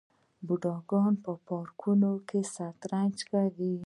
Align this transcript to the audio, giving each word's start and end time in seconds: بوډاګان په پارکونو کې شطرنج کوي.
بوډاګان 0.45 1.13
په 1.23 1.31
پارکونو 1.47 2.11
کې 2.27 2.39
شطرنج 2.53 3.17
کوي. 3.31 3.75